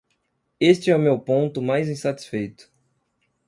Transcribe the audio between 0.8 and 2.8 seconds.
é o meu ponto mais insatisfeito.